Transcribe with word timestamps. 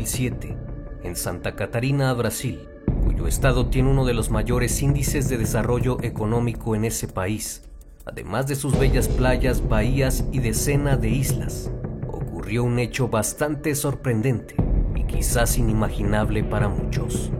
2007, 0.00 0.56
en 1.02 1.14
Santa 1.14 1.56
Catarina, 1.56 2.14
Brasil, 2.14 2.66
cuyo 3.04 3.26
estado 3.26 3.66
tiene 3.66 3.90
uno 3.90 4.06
de 4.06 4.14
los 4.14 4.30
mayores 4.30 4.80
índices 4.80 5.28
de 5.28 5.36
desarrollo 5.36 5.98
económico 6.02 6.74
en 6.74 6.86
ese 6.86 7.06
país, 7.06 7.64
además 8.06 8.46
de 8.46 8.54
sus 8.54 8.78
bellas 8.78 9.08
playas, 9.08 9.68
bahías 9.68 10.24
y 10.32 10.38
decenas 10.38 11.02
de 11.02 11.10
islas, 11.10 11.70
ocurrió 12.08 12.64
un 12.64 12.78
hecho 12.78 13.08
bastante 13.08 13.74
sorprendente 13.74 14.54
y 14.96 15.02
quizás 15.02 15.58
inimaginable 15.58 16.44
para 16.44 16.68
muchos. 16.70 17.30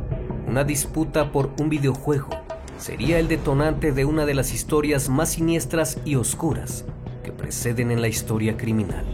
Una 0.46 0.62
disputa 0.62 1.32
por 1.32 1.52
un 1.58 1.70
videojuego 1.70 2.28
sería 2.76 3.18
el 3.18 3.28
detonante 3.28 3.92
de 3.92 4.04
una 4.04 4.26
de 4.26 4.34
las 4.34 4.52
historias 4.52 5.08
más 5.08 5.30
siniestras 5.30 5.96
y 6.04 6.16
oscuras 6.16 6.84
que 7.24 7.32
preceden 7.32 7.90
en 7.90 8.02
la 8.02 8.08
historia 8.08 8.58
criminal. 8.58 9.06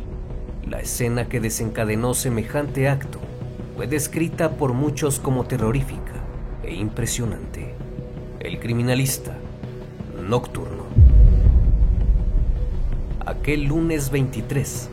La 0.69 0.81
escena 0.81 1.29
que 1.29 1.39
desencadenó 1.39 2.13
semejante 2.13 2.89
acto 2.89 3.21
fue 3.77 3.87
descrita 3.87 4.53
por 4.53 4.73
muchos 4.73 5.21
como 5.21 5.45
terrorífica 5.45 6.15
e 6.63 6.75
impresionante. 6.75 7.75
El 8.41 8.59
criminalista 8.59 9.37
nocturno. 10.27 10.85
Aquel 13.27 13.65
lunes 13.65 14.11
23, 14.11 14.89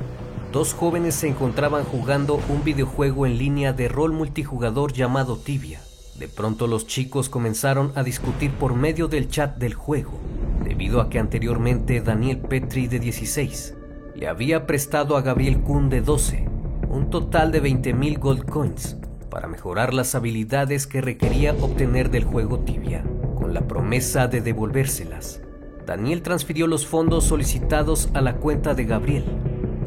dos 0.52 0.74
jóvenes 0.74 1.16
se 1.16 1.30
encontraban 1.30 1.86
jugando 1.86 2.42
un 2.50 2.66
videojuego 2.66 3.26
en 3.26 3.38
línea 3.38 3.72
de 3.72 3.88
rol 3.88 4.12
multijugador 4.12 4.92
llamado 4.92 5.38
Tibia. 5.38 5.80
De 6.20 6.28
pronto 6.28 6.68
los 6.68 6.86
chicos 6.86 7.30
comenzaron 7.30 7.94
a 7.96 8.04
discutir 8.04 8.52
por 8.52 8.76
medio 8.76 9.08
del 9.08 9.30
chat 9.30 9.58
del 9.58 9.76
juego, 9.76 10.20
debido 10.64 11.00
a 11.00 11.10
que 11.10 11.20
anteriormente 11.20 12.02
Daniel 12.02 12.40
Petri 12.40 12.88
de 12.88 13.00
16 13.00 13.76
le 14.16 14.28
había 14.28 14.68
prestado 14.68 15.16
a 15.16 15.22
Gabriel 15.22 15.62
Kuhn 15.62 15.90
de 15.90 16.02
12 16.02 16.53
un 16.94 17.10
total 17.10 17.52
de 17.52 17.62
20.000 17.62 18.20
gold 18.20 18.46
coins 18.46 18.98
para 19.32 19.48
mejorar 19.48 19.96
las 19.96 20.14
habilidades 20.14 20.86
que 20.86 21.02
requería 21.02 21.56
obtener 21.60 22.12
del 22.12 22.24
juego 22.24 22.60
Tibia, 22.60 23.04
con 23.36 23.56
la 23.56 23.62
promesa 23.68 24.28
de 24.28 24.42
devolvérselas. 24.42 25.42
Daniel 25.88 26.22
transfirió 26.22 26.68
los 26.68 26.86
fondos 26.86 27.24
solicitados 27.24 28.10
a 28.14 28.22
la 28.22 28.36
cuenta 28.36 28.76
de 28.76 28.86
Gabriel. 28.86 29.26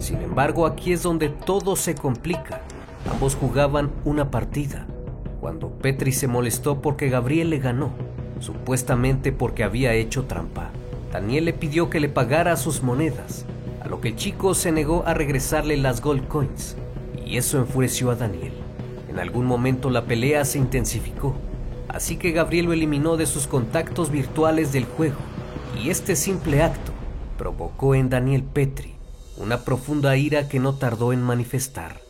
Sin 0.01 0.21
embargo, 0.21 0.67
aquí 0.67 0.93
es 0.93 1.05
donde 1.05 1.29
todo 1.29 1.77
se 1.77 1.95
complica. 1.95 2.61
Ambos 3.09 3.37
jugaban 3.37 3.93
una 4.05 4.33
partida, 4.33 4.89
cuando 5.41 5.71
Petri 5.71 6.11
se 6.11 6.27
molestó 6.27 6.83
porque 6.83 7.09
Gabriel 7.09 7.51
le 7.51 7.61
ganó, 7.61 7.93
supuestamente 8.41 9.31
porque 9.31 9.63
había 9.63 9.95
hecho 9.95 10.25
trampa. 10.25 10.71
Daniel 11.13 11.45
le 11.45 11.53
pidió 11.53 11.89
que 11.89 12.01
le 12.01 12.09
pagara 12.09 12.57
sus 12.57 12.83
monedas, 12.83 13.47
a 13.81 13.87
lo 13.87 14.01
que 14.01 14.09
el 14.09 14.17
chico 14.17 14.55
se 14.55 14.73
negó 14.73 15.05
a 15.07 15.15
regresarle 15.15 15.77
las 15.77 16.01
gold 16.01 16.27
coins, 16.27 16.77
y 17.27 17.37
eso 17.37 17.59
enfureció 17.59 18.11
a 18.11 18.15
Daniel. 18.15 18.53
En 19.09 19.19
algún 19.19 19.45
momento 19.45 19.91
la 19.91 20.05
pelea 20.05 20.45
se 20.45 20.59
intensificó, 20.59 21.35
así 21.89 22.17
que 22.17 22.33
Gabriel 22.33 22.67
lo 22.67 22.73
eliminó 22.73 23.17
de 23.17 23.27
sus 23.27 23.47
contactos 23.47 24.11
virtuales 24.11 24.73
del 24.73 24.85
juego, 24.85 25.17
y 25.83 25.91
este 25.91 26.17
simple 26.17 26.63
acto 26.63 26.93
provocó 27.37 27.95
en 27.95 28.09
Daniel 28.09 28.43
Petri 28.45 28.95
una 29.37 29.65
profunda 29.65 30.17
ira 30.17 30.49
que 30.49 30.61
no 30.61 30.75
tardó 30.75 31.13
en 31.13 31.23
manifestar. 31.23 32.01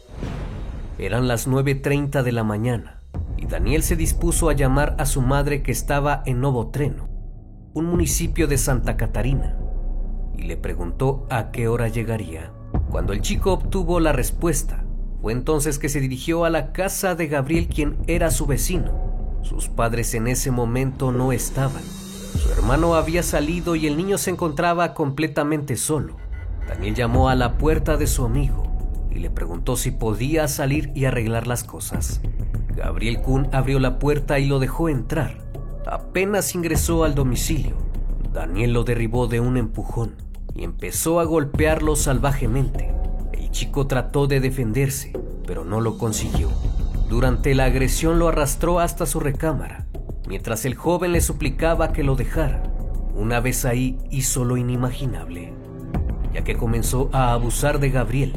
Eran 0.99 1.27
las 1.27 1.49
9.30 1.49 2.23
de 2.23 2.33
la 2.33 2.45
mañana, 2.45 3.01
y 3.37 3.47
Daniel 3.47 3.83
se 3.83 3.97
dispuso 3.97 4.49
a 4.49 4.53
llamar 4.53 4.97
a 4.99 5.07
su 5.07 5.23
madre 5.23 5.63
que 5.63 5.73
estaba 5.73 6.23
en 6.27 6.41
Novo 6.41 6.69
Treno, 6.69 7.09
un 7.75 7.87
municipio 7.87 8.47
de 8.47 8.59
Santa 8.59 8.97
Catarina, 8.97 9.59
y 10.37 10.43
le 10.43 10.57
preguntó 10.57 11.27
a 11.31 11.51
qué 11.51 11.69
hora 11.69 11.89
llegaría. 11.89 12.53
Cuando 12.91 13.13
el 13.13 13.21
chico 13.21 13.53
obtuvo 13.53 14.01
la 14.01 14.13
respuesta, 14.13 14.86
fue 15.21 15.33
entonces 15.33 15.79
que 15.79 15.89
se 15.89 16.01
dirigió 16.01 16.45
a 16.45 16.51
la 16.51 16.73
casa 16.73 17.15
de 17.15 17.27
Gabriel, 17.27 17.69
quien 17.69 17.97
era 18.07 18.31
su 18.31 18.47
vecino. 18.47 19.41
Sus 19.43 19.69
padres 19.69 20.15
en 20.15 20.27
ese 20.27 20.51
momento 20.51 21.13
no 21.13 21.33
estaban. 21.33 21.83
Su 21.83 22.51
hermano 22.53 22.95
había 22.95 23.23
salido 23.23 23.77
y 23.77 23.87
el 23.87 23.97
niño 23.97 24.19
se 24.19 24.31
encontraba 24.31 24.95
completamente 24.95 25.77
solo. 25.77 26.17
Daniel 26.69 26.95
llamó 26.95 27.29
a 27.29 27.35
la 27.35 27.59
puerta 27.59 27.97
de 27.97 28.07
su 28.07 28.25
amigo 28.25 28.65
y 29.11 29.19
le 29.19 29.31
preguntó 29.31 29.77
si 29.77 29.91
podía 29.91 30.49
salir 30.49 30.91
y 30.95 31.05
arreglar 31.05 31.47
las 31.47 31.65
cosas. 31.65 32.21
Gabriel 32.75 33.21
Kuhn 33.23 33.49
abrió 33.53 33.79
la 33.79 33.99
puerta 33.99 34.39
y 34.39 34.47
lo 34.47 34.59
dejó 34.59 34.89
entrar. 34.89 35.39
Apenas 35.87 36.55
ingresó 36.55 37.05
al 37.05 37.15
domicilio, 37.15 37.77
Daniel 38.33 38.73
lo 38.73 38.85
derribó 38.85 39.29
de 39.29 39.41
un 39.41 39.57
empujón 39.57 40.17
y 40.55 40.65
empezó 40.65 41.21
a 41.21 41.25
golpearlo 41.25 41.97
salvajemente. 41.97 42.96
Chico 43.57 43.87
trató 43.87 44.27
de 44.27 44.39
defenderse, 44.39 45.15
pero 45.47 45.65
no 45.65 45.81
lo 45.81 45.97
consiguió. 45.97 46.51
Durante 47.09 47.55
la 47.55 47.65
agresión 47.65 48.19
lo 48.19 48.29
arrastró 48.29 48.81
hasta 48.81 49.07
su 49.07 49.19
recámara, 49.19 49.87
mientras 50.29 50.67
el 50.67 50.75
joven 50.75 51.13
le 51.13 51.23
suplicaba 51.23 51.91
que 51.91 52.05
lo 52.05 52.17
dejara. 52.17 52.65
Una 53.15 53.41
vez 53.41 53.65
ahí 53.65 53.97
hizo 54.11 54.45
lo 54.45 54.59
inimaginable, 54.59 55.55
ya 56.35 56.45
que 56.45 56.55
comenzó 56.55 57.09
a 57.15 57.33
abusar 57.33 57.81
de 57.81 57.89
Gabriel. 57.89 58.35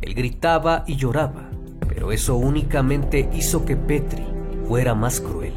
Él 0.00 0.14
gritaba 0.14 0.84
y 0.86 0.96
lloraba, 0.96 1.50
pero 1.86 2.10
eso 2.10 2.34
únicamente 2.36 3.28
hizo 3.34 3.66
que 3.66 3.76
Petri 3.76 4.24
fuera 4.66 4.94
más 4.94 5.20
cruel. 5.20 5.52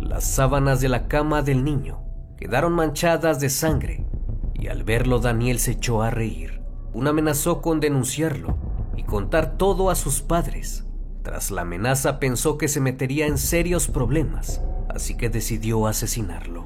Las 0.00 0.24
sábanas 0.24 0.80
de 0.80 0.88
la 0.88 1.06
cama 1.06 1.42
del 1.42 1.62
niño 1.62 2.00
quedaron 2.36 2.72
manchadas 2.72 3.38
de 3.38 3.50
sangre 3.50 4.04
y 4.52 4.66
al 4.66 4.82
verlo 4.82 5.20
Daniel 5.20 5.60
se 5.60 5.70
echó 5.70 6.02
a 6.02 6.10
reír. 6.10 6.55
Un 6.96 7.08
amenazó 7.08 7.60
con 7.60 7.78
denunciarlo 7.78 8.56
y 8.96 9.02
contar 9.02 9.58
todo 9.58 9.90
a 9.90 9.94
sus 9.94 10.22
padres. 10.22 10.86
Tras 11.22 11.50
la 11.50 11.60
amenaza 11.60 12.18
pensó 12.18 12.56
que 12.56 12.68
se 12.68 12.80
metería 12.80 13.26
en 13.26 13.36
serios 13.36 13.86
problemas, 13.86 14.62
así 14.88 15.14
que 15.14 15.28
decidió 15.28 15.86
asesinarlo. 15.88 16.64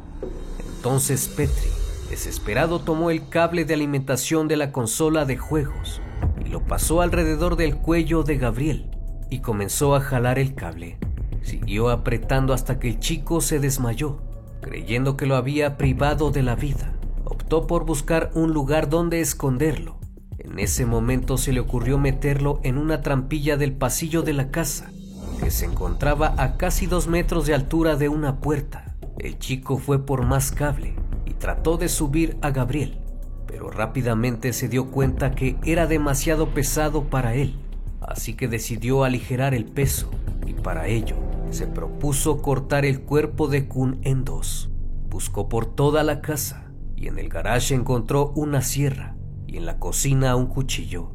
Entonces 0.76 1.26
Petri, 1.26 1.68
desesperado, 2.10 2.78
tomó 2.78 3.10
el 3.10 3.28
cable 3.28 3.64
de 3.64 3.74
alimentación 3.74 4.46
de 4.46 4.56
la 4.56 4.70
consola 4.70 5.24
de 5.24 5.36
juegos 5.36 6.00
y 6.46 6.48
lo 6.48 6.64
pasó 6.64 7.00
alrededor 7.00 7.56
del 7.56 7.78
cuello 7.78 8.22
de 8.22 8.38
Gabriel 8.38 8.88
y 9.30 9.40
comenzó 9.40 9.96
a 9.96 10.00
jalar 10.00 10.38
el 10.38 10.54
cable. 10.54 10.96
Siguió 11.42 11.90
apretando 11.90 12.54
hasta 12.54 12.78
que 12.78 12.86
el 12.86 13.00
chico 13.00 13.40
se 13.40 13.58
desmayó, 13.58 14.22
creyendo 14.60 15.16
que 15.16 15.26
lo 15.26 15.34
había 15.34 15.76
privado 15.76 16.30
de 16.30 16.44
la 16.44 16.54
vida. 16.54 16.92
Optó 17.24 17.66
por 17.66 17.84
buscar 17.84 18.30
un 18.34 18.52
lugar 18.52 18.88
donde 18.88 19.20
esconderlo. 19.20 19.99
En 20.42 20.58
ese 20.58 20.86
momento 20.86 21.36
se 21.36 21.52
le 21.52 21.60
ocurrió 21.60 21.98
meterlo 21.98 22.60
en 22.62 22.78
una 22.78 23.02
trampilla 23.02 23.58
del 23.58 23.74
pasillo 23.74 24.22
de 24.22 24.32
la 24.32 24.50
casa, 24.50 24.90
que 25.38 25.50
se 25.50 25.66
encontraba 25.66 26.34
a 26.38 26.56
casi 26.56 26.86
dos 26.86 27.08
metros 27.08 27.46
de 27.46 27.52
altura 27.52 27.96
de 27.96 28.08
una 28.08 28.40
puerta. 28.40 28.96
El 29.18 29.38
chico 29.38 29.76
fue 29.76 30.06
por 30.06 30.24
más 30.24 30.50
cable 30.50 30.94
y 31.26 31.34
trató 31.34 31.76
de 31.76 31.90
subir 31.90 32.38
a 32.40 32.52
Gabriel, 32.52 32.98
pero 33.46 33.70
rápidamente 33.70 34.54
se 34.54 34.68
dio 34.68 34.90
cuenta 34.90 35.32
que 35.32 35.56
era 35.62 35.86
demasiado 35.86 36.48
pesado 36.54 37.04
para 37.04 37.34
él, 37.34 37.60
así 38.00 38.32
que 38.32 38.48
decidió 38.48 39.04
aligerar 39.04 39.52
el 39.52 39.66
peso 39.66 40.10
y 40.46 40.54
para 40.54 40.86
ello 40.86 41.16
se 41.50 41.66
propuso 41.66 42.40
cortar 42.40 42.86
el 42.86 43.02
cuerpo 43.02 43.46
de 43.46 43.68
Kun 43.68 44.00
en 44.04 44.24
dos. 44.24 44.70
Buscó 45.10 45.50
por 45.50 45.66
toda 45.66 46.02
la 46.02 46.22
casa 46.22 46.72
y 46.96 47.08
en 47.08 47.18
el 47.18 47.28
garage 47.28 47.74
encontró 47.74 48.32
una 48.34 48.62
sierra 48.62 49.16
y 49.50 49.56
en 49.56 49.66
la 49.66 49.78
cocina 49.78 50.36
un 50.36 50.46
cuchillo. 50.46 51.10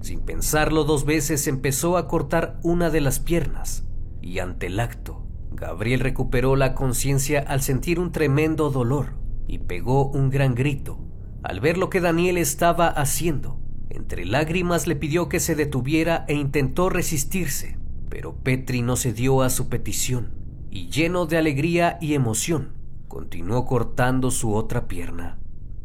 Sin 0.00 0.20
pensarlo 0.20 0.84
dos 0.84 1.04
veces 1.04 1.48
empezó 1.48 1.96
a 1.96 2.06
cortar 2.06 2.60
una 2.62 2.88
de 2.88 3.00
las 3.00 3.18
piernas 3.18 3.84
y 4.22 4.38
ante 4.38 4.66
el 4.66 4.78
acto, 4.78 5.26
Gabriel 5.50 6.00
recuperó 6.00 6.54
la 6.54 6.74
conciencia 6.74 7.40
al 7.40 7.62
sentir 7.62 7.98
un 7.98 8.12
tremendo 8.12 8.70
dolor 8.70 9.14
y 9.48 9.58
pegó 9.58 10.06
un 10.06 10.30
gran 10.30 10.54
grito 10.54 11.00
al 11.42 11.58
ver 11.60 11.78
lo 11.78 11.90
que 11.90 12.00
Daniel 12.00 12.38
estaba 12.38 12.86
haciendo. 12.86 13.58
Entre 13.88 14.24
lágrimas 14.24 14.86
le 14.86 14.94
pidió 14.94 15.28
que 15.28 15.40
se 15.40 15.56
detuviera 15.56 16.24
e 16.28 16.34
intentó 16.34 16.90
resistirse, 16.90 17.78
pero 18.08 18.36
Petri 18.36 18.82
no 18.82 18.94
cedió 18.96 19.42
a 19.42 19.50
su 19.50 19.68
petición 19.68 20.34
y 20.70 20.90
lleno 20.90 21.26
de 21.26 21.38
alegría 21.38 21.98
y 22.00 22.14
emoción, 22.14 22.74
continuó 23.08 23.64
cortando 23.64 24.30
su 24.30 24.54
otra 24.54 24.86
pierna. 24.86 25.39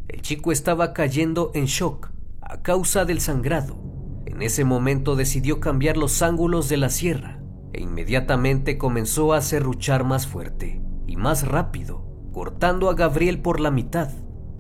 El 0.08 0.22
chico 0.22 0.52
estaba 0.52 0.94
cayendo 0.94 1.52
en 1.56 1.66
shock 1.66 2.12
a 2.42 2.62
causa 2.62 3.06
del 3.06 3.22
sangrado. 3.22 3.78
En 4.26 4.42
ese 4.44 4.64
momento 4.64 5.16
decidió 5.16 5.60
cambiar 5.60 5.98
los 5.98 6.22
ángulos 6.22 6.70
de 6.70 6.78
la 6.78 6.90
sierra 6.90 7.42
e 7.74 7.82
inmediatamente 7.82 8.78
comenzó 8.78 9.34
a 9.34 9.42
serruchar 9.42 10.04
más 10.04 10.28
fuerte 10.28 10.82
y 11.08 11.16
más 11.16 11.48
rápido, 11.48 12.06
cortando 12.32 12.90
a 12.90 12.94
Gabriel 12.94 13.42
por 13.42 13.60
la 13.60 13.72
mitad. 13.72 14.12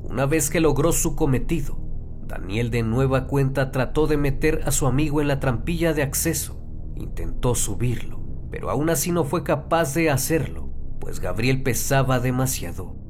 Una 0.01 0.25
vez 0.25 0.49
que 0.49 0.59
logró 0.59 0.91
su 0.91 1.15
cometido, 1.15 1.77
Daniel 2.25 2.71
de 2.71 2.81
nueva 2.81 3.27
cuenta 3.27 3.71
trató 3.71 4.07
de 4.07 4.17
meter 4.17 4.63
a 4.65 4.71
su 4.71 4.87
amigo 4.87 5.21
en 5.21 5.27
la 5.27 5.39
trampilla 5.39 5.93
de 5.93 6.01
acceso. 6.01 6.59
Intentó 6.95 7.53
subirlo, 7.53 8.19
pero 8.49 8.71
aún 8.71 8.89
así 8.89 9.11
no 9.11 9.23
fue 9.23 9.43
capaz 9.43 9.93
de 9.93 10.09
hacerlo, 10.09 10.69
pues 10.99 11.19
Gabriel 11.19 11.61
pesaba 11.61 12.19
demasiado. 12.19 13.04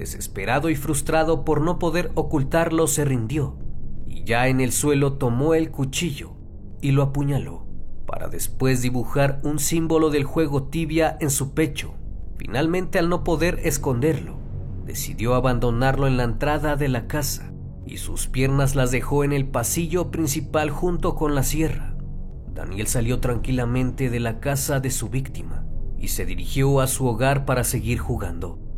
Desesperado 0.00 0.70
y 0.70 0.76
frustrado 0.76 1.44
por 1.44 1.60
no 1.60 1.78
poder 1.78 2.10
ocultarlo, 2.14 2.86
se 2.86 3.04
rindió 3.04 3.58
y 4.06 4.24
ya 4.24 4.48
en 4.48 4.62
el 4.62 4.72
suelo 4.72 5.18
tomó 5.18 5.52
el 5.52 5.70
cuchillo 5.70 6.38
y 6.80 6.92
lo 6.92 7.02
apuñaló, 7.02 7.66
para 8.06 8.28
después 8.28 8.80
dibujar 8.80 9.40
un 9.42 9.58
símbolo 9.58 10.08
del 10.08 10.24
juego 10.24 10.62
tibia 10.62 11.18
en 11.20 11.28
su 11.28 11.52
pecho. 11.52 11.96
Finalmente, 12.38 12.98
al 12.98 13.10
no 13.10 13.24
poder 13.24 13.60
esconderlo, 13.62 14.38
decidió 14.86 15.34
abandonarlo 15.34 16.06
en 16.06 16.16
la 16.16 16.24
entrada 16.24 16.76
de 16.76 16.88
la 16.88 17.06
casa 17.06 17.52
y 17.84 17.98
sus 17.98 18.26
piernas 18.26 18.76
las 18.76 18.90
dejó 18.90 19.22
en 19.22 19.34
el 19.34 19.48
pasillo 19.48 20.10
principal 20.10 20.70
junto 20.70 21.14
con 21.14 21.34
la 21.34 21.42
sierra. 21.42 21.94
Daniel 22.54 22.86
salió 22.86 23.20
tranquilamente 23.20 24.08
de 24.08 24.20
la 24.20 24.40
casa 24.40 24.80
de 24.80 24.92
su 24.92 25.10
víctima 25.10 25.66
y 25.98 26.08
se 26.08 26.24
dirigió 26.24 26.80
a 26.80 26.86
su 26.86 27.06
hogar 27.06 27.44
para 27.44 27.64
seguir 27.64 27.98
jugando. 27.98 28.69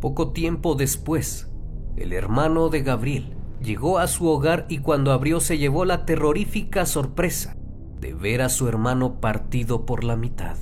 Poco 0.00 0.30
tiempo 0.30 0.76
después, 0.76 1.50
el 1.96 2.12
hermano 2.12 2.68
de 2.68 2.82
Gabriel 2.82 3.36
llegó 3.60 3.98
a 3.98 4.06
su 4.06 4.28
hogar 4.28 4.66
y 4.68 4.78
cuando 4.78 5.12
abrió 5.12 5.40
se 5.40 5.58
llevó 5.58 5.84
la 5.84 6.06
terrorífica 6.06 6.86
sorpresa 6.86 7.56
de 8.00 8.14
ver 8.14 8.42
a 8.42 8.48
su 8.48 8.68
hermano 8.68 9.20
partido 9.20 9.84
por 9.84 10.04
la 10.04 10.14
mitad, 10.14 10.56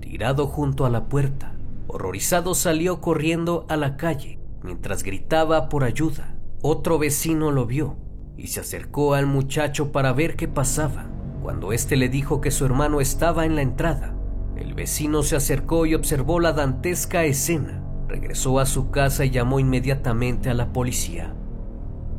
tirado 0.00 0.46
junto 0.46 0.86
a 0.86 0.90
la 0.90 1.08
puerta. 1.08 1.56
Horrorizado 1.88 2.54
salió 2.54 3.00
corriendo 3.00 3.66
a 3.68 3.76
la 3.76 3.96
calle 3.96 4.38
mientras 4.62 5.02
gritaba 5.02 5.68
por 5.68 5.82
ayuda. 5.82 6.36
Otro 6.62 6.98
vecino 6.98 7.50
lo 7.50 7.66
vio 7.66 7.96
y 8.36 8.48
se 8.48 8.60
acercó 8.60 9.14
al 9.14 9.26
muchacho 9.26 9.90
para 9.90 10.12
ver 10.12 10.36
qué 10.36 10.46
pasaba. 10.46 11.06
Cuando 11.42 11.72
éste 11.72 11.96
le 11.96 12.08
dijo 12.08 12.40
que 12.40 12.50
su 12.52 12.64
hermano 12.64 13.00
estaba 13.00 13.46
en 13.46 13.56
la 13.56 13.62
entrada, 13.62 14.16
el 14.56 14.74
vecino 14.74 15.22
se 15.22 15.36
acercó 15.36 15.86
y 15.86 15.94
observó 15.94 16.38
la 16.38 16.52
dantesca 16.52 17.24
escena. 17.24 17.85
Regresó 18.20 18.58
a 18.58 18.66
su 18.66 18.90
casa 18.90 19.24
y 19.24 19.30
llamó 19.30 19.60
inmediatamente 19.60 20.50
a 20.50 20.54
la 20.54 20.72
policía. 20.72 21.34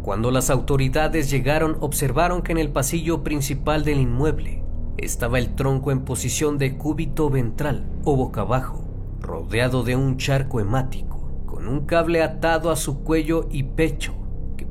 Cuando 0.01 0.31
las 0.31 0.49
autoridades 0.49 1.29
llegaron, 1.29 1.77
observaron 1.81 2.41
que 2.41 2.53
en 2.53 2.57
el 2.57 2.71
pasillo 2.71 3.23
principal 3.23 3.83
del 3.83 3.99
inmueble 3.99 4.63
estaba 4.97 5.37
el 5.37 5.55
tronco 5.55 5.91
en 5.91 6.05
posición 6.05 6.57
de 6.57 6.77
cúbito 6.77 7.29
ventral 7.29 7.85
o 8.03 8.15
boca 8.15 8.41
abajo, 8.41 8.87
rodeado 9.19 9.83
de 9.83 9.95
un 9.95 10.17
charco 10.17 10.59
hemático, 10.59 11.43
con 11.45 11.67
un 11.67 11.85
cable 11.85 12.23
atado 12.23 12.71
a 12.71 12.75
su 12.75 13.03
cuello 13.03 13.47
y 13.51 13.63
pecho 13.63 14.17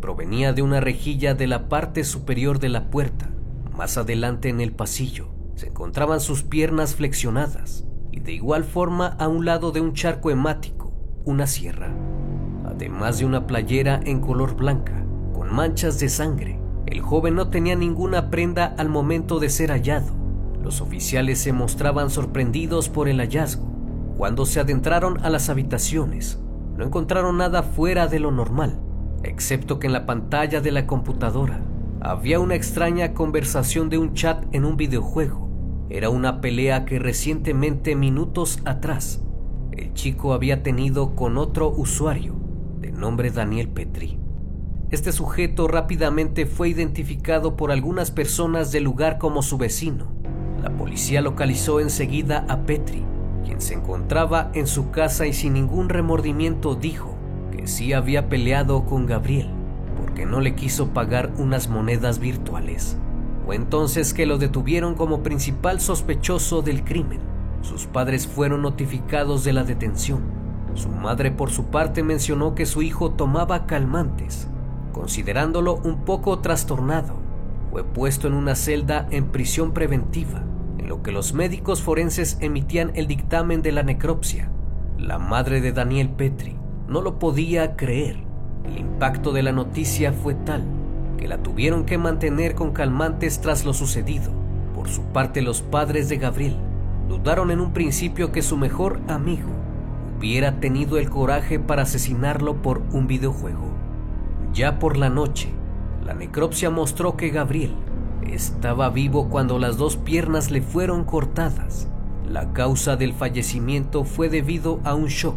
provenía 0.07 0.53
de 0.53 0.63
una 0.63 0.81
rejilla 0.81 1.35
de 1.35 1.47
la 1.47 1.69
parte 1.69 2.05
superior 2.05 2.59
de 2.59 2.69
la 2.69 2.91
puerta. 2.91 3.29
Más 3.77 3.99
adelante 3.99 4.49
en 4.49 4.61
el 4.61 4.73
pasillo 4.73 5.31
se 5.57 5.67
encontraban 5.69 6.21
sus 6.21 6.43
piernas 6.43 6.95
flexionadas 6.95 7.85
y 8.13 8.21
de 8.21 8.33
igual 8.33 8.65
forma 8.65 9.09
a 9.19 9.29
un 9.29 9.45
lado 9.45 9.73
de 9.73 9.81
un 9.81 9.95
charco 9.95 10.31
hemático, 10.31 10.76
una 11.27 11.47
sierra, 11.47 11.91
además 12.65 13.19
de 13.19 13.27
una 13.27 13.47
playera 13.47 14.01
en 14.03 14.21
color 14.21 14.57
blanca 14.57 15.05
con 15.35 15.55
manchas 15.55 16.01
de 16.01 16.09
sangre. 16.09 16.59
El 16.87 17.03
joven 17.03 17.35
no 17.35 17.51
tenía 17.51 17.77
ninguna 17.77 18.31
prenda 18.31 18.75
al 18.79 18.89
momento 18.89 19.39
de 19.39 19.51
ser 19.51 19.71
hallado. 19.71 20.15
Los 20.63 20.81
oficiales 20.81 21.39
se 21.39 21.53
mostraban 21.53 22.09
sorprendidos 22.09 22.89
por 22.89 23.11
el 23.11 23.19
hallazgo. 23.19 23.67
Cuando 24.17 24.47
se 24.47 24.61
adentraron 24.61 25.23
a 25.23 25.29
las 25.29 25.51
habitaciones, 25.51 26.41
no 26.79 26.85
encontraron 26.85 27.37
nada 27.37 27.63
fuera 27.63 28.07
de 28.07 28.21
lo 28.21 28.31
normal 28.31 28.81
excepto 29.27 29.79
que 29.79 29.87
en 29.87 29.93
la 29.93 30.07
pantalla 30.07 30.61
de 30.61 30.73
la 30.73 30.87
computadora 30.87 31.61
había 32.01 32.41
una 32.41 32.55
extraña 32.55 33.15
conversación 33.15 33.89
de 33.89 33.99
un 33.99 34.15
chat 34.15 34.45
en 34.53 34.65
un 34.65 34.77
videojuego. 34.77 35.49
Era 35.89 36.11
una 36.11 36.41
pelea 36.41 36.85
que 36.85 36.99
recientemente, 36.99 37.97
minutos 37.97 38.61
atrás, 38.65 39.23
el 39.77 39.95
chico 39.95 40.33
había 40.33 40.63
tenido 40.63 41.15
con 41.15 41.39
otro 41.39 41.71
usuario 41.71 42.35
de 42.81 42.93
nombre 42.93 43.31
Daniel 43.31 43.69
Petri. 43.69 44.19
Este 44.91 45.13
sujeto 45.13 45.69
rápidamente 45.69 46.47
fue 46.47 46.69
identificado 46.69 47.57
por 47.57 47.73
algunas 47.73 48.11
personas 48.11 48.73
del 48.73 48.85
lugar 48.85 49.19
como 49.19 49.43
su 49.43 49.59
vecino. 49.59 50.07
La 50.63 50.71
policía 50.71 51.21
localizó 51.21 51.81
enseguida 51.81 52.45
a 52.49 52.63
Petri, 52.63 53.05
quien 53.45 53.61
se 53.61 53.75
encontraba 53.75 54.51
en 54.55 54.67
su 54.67 54.91
casa 54.91 55.27
y 55.27 55.33
sin 55.33 55.55
ningún 55.55 55.89
remordimiento 55.89 56.75
dijo 56.75 57.17
sí 57.67 57.93
había 57.93 58.29
peleado 58.29 58.85
con 58.85 59.07
Gabriel 59.07 59.51
porque 60.01 60.27
no 60.27 60.41
le 60.41 60.55
quiso 60.55 60.89
pagar 60.89 61.33
unas 61.39 61.69
monedas 61.69 62.19
virtuales. 62.19 62.97
O 63.47 63.53
entonces 63.53 64.13
que 64.13 64.27
lo 64.27 64.39
detuvieron 64.39 64.95
como 64.95 65.23
principal 65.23 65.81
sospechoso 65.81 66.63
del 66.63 66.85
crimen. 66.85 67.21
Sus 67.67 67.87
padres 67.87 68.29
fueron 68.29 68.63
notificados 68.63 69.43
de 69.43 69.53
la 69.53 69.65
detención. 69.65 70.21
Su 70.75 70.89
madre 70.89 71.33
por 71.33 71.51
su 71.51 71.65
parte 71.65 72.05
mencionó 72.05 72.55
que 72.55 72.65
su 72.65 72.81
hijo 72.81 73.11
tomaba 73.11 73.67
calmantes. 73.67 74.47
Considerándolo 74.93 75.75
un 75.83 76.05
poco 76.05 76.39
trastornado, 76.39 77.17
fue 77.73 77.83
puesto 77.83 78.29
en 78.29 78.35
una 78.35 78.55
celda 78.55 79.09
en 79.11 79.33
prisión 79.33 79.73
preventiva, 79.73 80.45
en 80.79 80.87
lo 80.87 81.03
que 81.03 81.11
los 81.11 81.35
médicos 81.35 81.83
forenses 81.83 82.39
emitían 82.41 82.93
el 82.95 83.09
dictamen 83.09 83.63
de 83.63 83.73
la 83.73 83.83
necropsia. 83.83 84.49
La 84.97 85.19
madre 85.19 85.61
de 85.61 85.73
Daniel 85.73 86.11
Petri 86.11 86.57
no 86.87 87.03
lo 87.03 87.19
podía 87.19 87.75
creer. 87.75 88.19
El 88.65 88.79
impacto 88.79 89.33
de 89.33 89.43
la 89.43 89.51
noticia 89.51 90.13
fue 90.13 90.35
tal 90.35 90.63
que 91.19 91.27
la 91.27 91.39
tuvieron 91.39 91.85
que 91.85 91.99
mantener 91.99 92.55
con 92.55 92.71
calmantes 92.73 93.41
tras 93.41 93.65
lo 93.65 93.75
sucedido. 93.75 94.31
Por 94.73 94.89
su 94.89 95.03
parte, 95.03 95.43
los 95.43 95.63
padres 95.63 96.09
de 96.09 96.19
Gabriel 96.19 96.57
dudaron 97.09 97.51
en 97.51 97.61
un 97.61 97.73
principio 97.73 98.33
que 98.33 98.43
su 98.43 98.57
mejor 98.57 99.01
amigo 99.09 99.49
hubiera 100.19 100.61
tenido 100.61 100.99
el 100.99 101.11
coraje 101.11 101.59
para 101.59 101.83
asesinarlo 101.83 102.63
por 102.63 102.83
un 102.93 103.07
videojuego. 103.07 103.71
Ya 104.53 104.79
por 104.79 104.97
la 104.97 105.11
noche, 105.11 105.51
la 106.05 106.15
necropsia 106.15 106.71
mostró 106.71 107.17
que 107.17 107.29
Gabriel 107.31 107.75
estaba 108.23 108.91
vivo 108.91 109.29
cuando 109.29 109.59
las 109.59 109.77
dos 109.77 109.97
piernas 109.97 110.51
le 110.51 110.63
fueron 110.63 111.05
cortadas. 111.05 111.89
La 112.29 112.53
causa 112.53 112.97
del 112.97 113.13
fallecimiento 113.13 114.05
fue 114.05 114.29
debido 114.29 114.81
a 114.85 114.95
un 114.95 115.07
shock 115.07 115.37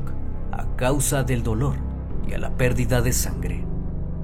a 0.52 0.76
causa 0.76 1.24
del 1.24 1.44
dolor 1.44 1.76
y 2.28 2.34
a 2.34 2.40
la 2.40 2.52
pérdida 2.52 3.02
de 3.02 3.14
sangre. 3.14 3.64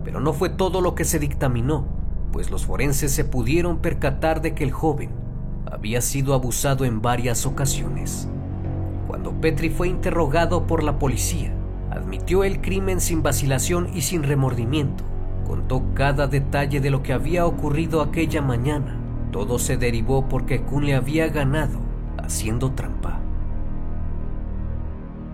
Pero 0.04 0.20
no 0.20 0.34
fue 0.34 0.50
todo 0.50 0.82
lo 0.82 0.96
que 0.96 1.04
se 1.04 1.20
dictaminó, 1.20 1.86
pues 2.32 2.50
los 2.50 2.66
forenses 2.66 3.12
se 3.12 3.26
pudieron 3.26 3.80
percatar 3.80 4.42
de 4.42 4.56
que 4.56 4.64
el 4.64 4.72
joven 4.72 5.25
había 5.72 6.02
sido 6.02 6.34
abusado 6.34 6.86
en 6.86 7.02
varias 7.02 7.46
ocasiones. 7.46 8.28
Cuando 9.08 9.32
Petri 9.42 9.70
fue 9.70 9.88
interrogado 9.88 10.68
por 10.68 10.84
la 10.84 11.00
policía, 11.00 11.54
admitió 11.92 12.44
el 12.44 12.62
crimen 12.62 13.00
sin 13.00 13.24
vacilación 13.24 13.90
y 13.94 14.02
sin 14.02 14.24
remordimiento. 14.24 15.04
Contó 15.46 15.84
cada 15.94 16.28
detalle 16.28 16.82
de 16.82 16.90
lo 16.90 17.04
que 17.04 17.14
había 17.14 17.46
ocurrido 17.46 18.02
aquella 18.02 18.42
mañana. 18.42 19.00
Todo 19.32 19.60
se 19.60 19.78
derivó 19.78 20.28
porque 20.28 20.62
Kun 20.62 20.86
le 20.86 20.96
había 20.96 21.28
ganado 21.28 21.80
haciendo 22.18 22.72
trampa. 22.72 23.20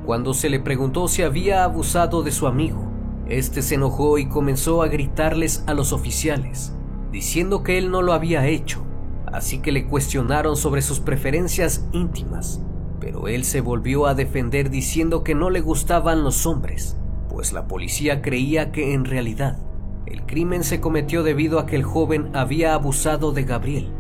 Cuando 0.05 0.33
se 0.33 0.49
le 0.49 0.59
preguntó 0.59 1.07
si 1.07 1.21
había 1.21 1.63
abusado 1.63 2.23
de 2.23 2.31
su 2.31 2.47
amigo, 2.47 2.91
este 3.27 3.61
se 3.61 3.75
enojó 3.75 4.17
y 4.17 4.27
comenzó 4.27 4.81
a 4.83 4.87
gritarles 4.87 5.63
a 5.67 5.73
los 5.73 5.93
oficiales, 5.93 6.75
diciendo 7.11 7.63
que 7.63 7.77
él 7.77 7.91
no 7.91 8.01
lo 8.01 8.11
había 8.11 8.47
hecho, 8.47 8.83
así 9.31 9.59
que 9.59 9.71
le 9.71 9.85
cuestionaron 9.85 10.57
sobre 10.57 10.81
sus 10.81 10.99
preferencias 10.99 11.85
íntimas, 11.91 12.61
pero 12.99 13.27
él 13.27 13.43
se 13.43 13.61
volvió 13.61 14.07
a 14.07 14.13
defender 14.13 14.69
diciendo 14.69 15.23
que 15.23 15.35
no 15.35 15.49
le 15.49 15.61
gustaban 15.61 16.23
los 16.23 16.45
hombres, 16.45 16.97
pues 17.29 17.53
la 17.53 17.67
policía 17.67 18.21
creía 18.21 18.71
que 18.71 18.93
en 18.93 19.05
realidad 19.05 19.57
el 20.05 20.25
crimen 20.25 20.63
se 20.63 20.81
cometió 20.81 21.23
debido 21.23 21.59
a 21.59 21.65
que 21.65 21.75
el 21.75 21.83
joven 21.83 22.29
había 22.33 22.73
abusado 22.73 23.31
de 23.31 23.43
Gabriel 23.43 23.91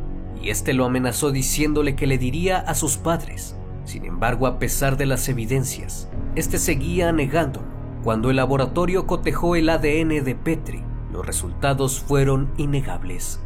y 0.41 0.49
este 0.49 0.73
lo 0.73 0.85
amenazó 0.85 1.31
diciéndole 1.31 1.95
que 1.95 2.07
le 2.07 2.17
diría 2.17 2.57
a 2.59 2.73
sus 2.73 2.97
padres. 2.97 3.55
Sin 3.85 4.05
embargo, 4.05 4.47
a 4.47 4.59
pesar 4.59 4.97
de 4.97 5.05
las 5.05 5.27
evidencias, 5.29 6.09
este 6.35 6.57
seguía 6.57 7.11
negándolo. 7.11 7.67
Cuando 8.03 8.29
el 8.31 8.37
laboratorio 8.37 9.05
cotejó 9.05 9.55
el 9.55 9.69
ADN 9.69 10.23
de 10.23 10.35
Petri, 10.35 10.83
los 11.11 11.25
resultados 11.25 11.99
fueron 11.99 12.51
innegables. 12.57 13.39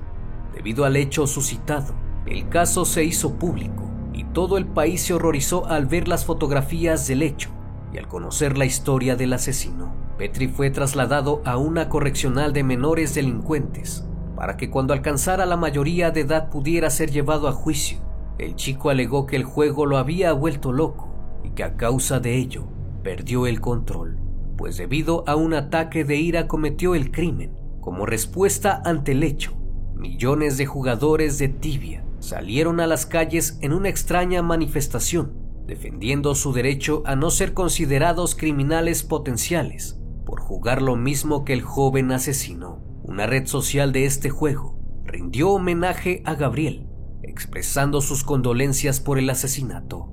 Debido 0.55 0.85
al 0.85 0.95
hecho 0.95 1.27
suscitado, 1.27 1.93
el 2.25 2.47
caso 2.47 2.85
se 2.85 3.03
hizo 3.03 3.35
público 3.35 3.91
y 4.13 4.23
todo 4.23 4.57
el 4.57 4.65
país 4.65 5.01
se 5.01 5.13
horrorizó 5.13 5.65
al 5.67 5.85
ver 5.85 6.07
las 6.07 6.25
fotografías 6.25 7.07
del 7.07 7.23
hecho 7.23 7.49
y 7.93 7.97
al 7.97 8.07
conocer 8.07 8.57
la 8.57 8.65
historia 8.65 9.17
del 9.17 9.33
asesino. 9.33 9.93
Petri 10.17 10.47
fue 10.47 10.71
trasladado 10.71 11.41
a 11.43 11.57
una 11.57 11.89
correccional 11.89 12.53
de 12.53 12.63
menores 12.63 13.13
delincuentes 13.13 14.07
para 14.37 14.55
que 14.55 14.69
cuando 14.69 14.93
alcanzara 14.93 15.45
la 15.45 15.57
mayoría 15.57 16.11
de 16.11 16.21
edad 16.21 16.49
pudiera 16.49 16.89
ser 16.89 17.11
llevado 17.11 17.49
a 17.49 17.51
juicio. 17.51 17.99
El 18.37 18.55
chico 18.55 18.89
alegó 18.89 19.25
que 19.25 19.35
el 19.35 19.43
juego 19.43 19.85
lo 19.85 19.97
había 19.97 20.31
vuelto 20.31 20.71
loco 20.71 21.13
y 21.43 21.49
que 21.49 21.63
a 21.63 21.75
causa 21.75 22.21
de 22.21 22.35
ello 22.35 22.65
perdió 23.03 23.45
el 23.45 23.59
control, 23.59 24.17
pues 24.57 24.77
debido 24.77 25.25
a 25.27 25.35
un 25.35 25.53
ataque 25.53 26.05
de 26.05 26.15
ira 26.15 26.47
cometió 26.47 26.95
el 26.95 27.11
crimen. 27.11 27.59
Como 27.81 28.05
respuesta 28.05 28.81
ante 28.83 29.11
el 29.11 29.23
hecho, 29.23 29.53
millones 29.95 30.57
de 30.57 30.65
jugadores 30.65 31.37
de 31.37 31.47
tibia 31.49 32.05
salieron 32.19 32.79
a 32.79 32.87
las 32.87 33.05
calles 33.05 33.57
en 33.61 33.73
una 33.73 33.89
extraña 33.89 34.41
manifestación, 34.41 35.33
defendiendo 35.65 36.35
su 36.35 36.53
derecho 36.53 37.03
a 37.05 37.15
no 37.15 37.29
ser 37.29 37.53
considerados 37.53 38.35
criminales 38.35 39.03
potenciales 39.03 39.99
por 40.25 40.39
jugar 40.39 40.81
lo 40.81 40.95
mismo 40.95 41.45
que 41.45 41.53
el 41.53 41.61
joven 41.61 42.11
asesino. 42.11 42.83
Una 43.03 43.27
red 43.27 43.45
social 43.45 43.91
de 43.91 44.05
este 44.05 44.29
juego 44.29 44.79
rindió 45.03 45.51
homenaje 45.51 46.23
a 46.25 46.33
Gabriel, 46.33 46.87
expresando 47.21 48.01
sus 48.01 48.23
condolencias 48.23 48.99
por 48.99 49.19
el 49.19 49.29
asesinato. 49.29 50.11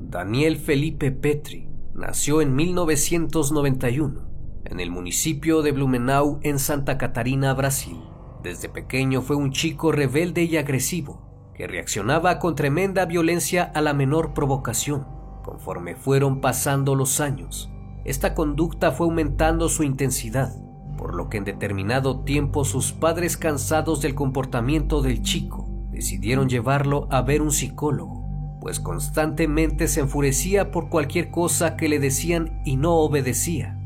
Daniel 0.00 0.56
Felipe 0.56 1.10
Petri 1.10 1.68
nació 1.94 2.40
en 2.40 2.54
1991 2.54 4.27
en 4.70 4.80
el 4.80 4.90
municipio 4.90 5.62
de 5.62 5.72
Blumenau 5.72 6.38
en 6.42 6.58
Santa 6.58 6.98
Catarina, 6.98 7.54
Brasil. 7.54 7.98
Desde 8.42 8.68
pequeño 8.68 9.22
fue 9.22 9.36
un 9.36 9.50
chico 9.50 9.92
rebelde 9.92 10.44
y 10.44 10.56
agresivo 10.56 11.28
que 11.54 11.66
reaccionaba 11.66 12.38
con 12.38 12.54
tremenda 12.54 13.04
violencia 13.04 13.64
a 13.74 13.80
la 13.80 13.92
menor 13.92 14.32
provocación. 14.32 15.06
Conforme 15.44 15.96
fueron 15.96 16.40
pasando 16.40 16.94
los 16.94 17.20
años, 17.20 17.68
esta 18.04 18.34
conducta 18.34 18.92
fue 18.92 19.06
aumentando 19.06 19.68
su 19.68 19.82
intensidad, 19.82 20.54
por 20.96 21.14
lo 21.14 21.28
que 21.28 21.38
en 21.38 21.44
determinado 21.44 22.20
tiempo 22.20 22.64
sus 22.64 22.92
padres 22.92 23.36
cansados 23.36 24.00
del 24.00 24.14
comportamiento 24.14 25.02
del 25.02 25.22
chico 25.22 25.68
decidieron 25.90 26.48
llevarlo 26.48 27.08
a 27.10 27.22
ver 27.22 27.42
un 27.42 27.50
psicólogo, 27.50 28.28
pues 28.60 28.78
constantemente 28.78 29.88
se 29.88 30.00
enfurecía 30.00 30.70
por 30.70 30.90
cualquier 30.90 31.30
cosa 31.30 31.76
que 31.76 31.88
le 31.88 31.98
decían 31.98 32.62
y 32.64 32.76
no 32.76 32.94
obedecía. 32.94 33.77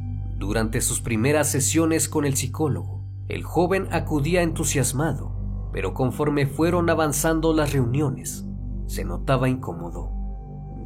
Durante 0.43 0.81
sus 0.81 1.01
primeras 1.01 1.49
sesiones 1.49 2.09
con 2.09 2.25
el 2.25 2.35
psicólogo, 2.35 3.05
el 3.29 3.45
joven 3.45 3.87
acudía 3.93 4.43
entusiasmado, 4.43 5.71
pero 5.73 5.95
conforme 5.95 6.49
fueron 6.49 6.91
avanzando 6.91 7.55
las 7.55 7.73
reuniones, 7.73 8.45
se 8.89 9.05
notaba 9.05 9.49
incómodo, 9.49 10.11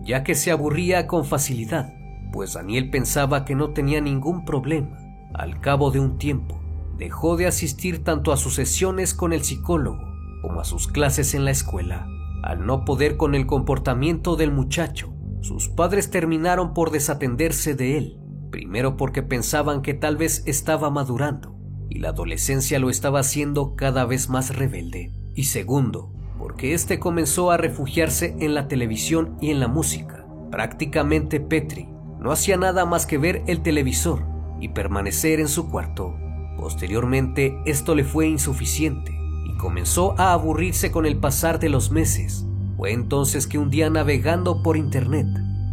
ya 0.04 0.24
que 0.24 0.34
se 0.34 0.50
aburría 0.50 1.06
con 1.06 1.24
facilidad 1.24 1.90
pues 2.36 2.52
Daniel 2.52 2.90
pensaba 2.90 3.46
que 3.46 3.54
no 3.54 3.70
tenía 3.70 4.02
ningún 4.02 4.44
problema. 4.44 4.98
Al 5.32 5.58
cabo 5.62 5.90
de 5.90 6.00
un 6.00 6.18
tiempo, 6.18 6.60
dejó 6.98 7.38
de 7.38 7.46
asistir 7.46 8.04
tanto 8.04 8.30
a 8.30 8.36
sus 8.36 8.56
sesiones 8.56 9.14
con 9.14 9.32
el 9.32 9.42
psicólogo 9.42 10.04
como 10.42 10.60
a 10.60 10.64
sus 10.64 10.86
clases 10.86 11.32
en 11.32 11.46
la 11.46 11.50
escuela. 11.52 12.06
Al 12.42 12.66
no 12.66 12.84
poder 12.84 13.16
con 13.16 13.34
el 13.34 13.46
comportamiento 13.46 14.36
del 14.36 14.52
muchacho, 14.52 15.14
sus 15.40 15.70
padres 15.70 16.10
terminaron 16.10 16.74
por 16.74 16.90
desatenderse 16.90 17.74
de 17.74 17.96
él, 17.96 18.20
primero 18.50 18.96
porque 18.96 19.22
pensaban 19.22 19.82
que 19.82 19.94
tal 19.94 20.16
vez 20.16 20.42
estaba 20.46 20.90
madurando 20.90 21.56
y 21.88 21.98
la 21.98 22.10
adolescencia 22.10 22.78
lo 22.78 22.90
estaba 22.90 23.20
haciendo 23.20 23.74
cada 23.76 24.04
vez 24.04 24.28
más 24.28 24.56
rebelde, 24.56 25.12
y 25.34 25.44
segundo, 25.44 26.12
porque 26.38 26.74
éste 26.74 26.98
comenzó 26.98 27.50
a 27.50 27.56
refugiarse 27.56 28.36
en 28.40 28.54
la 28.54 28.68
televisión 28.68 29.36
y 29.40 29.50
en 29.50 29.60
la 29.60 29.68
música. 29.68 30.26
Prácticamente 30.50 31.40
Petri 31.40 31.88
no 32.18 32.32
hacía 32.32 32.56
nada 32.56 32.84
más 32.84 33.06
que 33.06 33.18
ver 33.18 33.42
el 33.46 33.62
televisor 33.62 34.26
y 34.60 34.68
permanecer 34.68 35.40
en 35.40 35.48
su 35.48 35.70
cuarto. 35.70 36.14
Posteriormente 36.56 37.58
esto 37.66 37.94
le 37.94 38.04
fue 38.04 38.28
insuficiente 38.28 39.12
y 39.46 39.56
comenzó 39.58 40.18
a 40.18 40.32
aburrirse 40.32 40.90
con 40.90 41.06
el 41.06 41.18
pasar 41.18 41.58
de 41.58 41.68
los 41.68 41.90
meses. 41.90 42.46
Fue 42.76 42.92
entonces 42.92 43.46
que 43.46 43.58
un 43.58 43.70
día 43.70 43.90
navegando 43.90 44.62
por 44.62 44.76
internet 44.76 45.26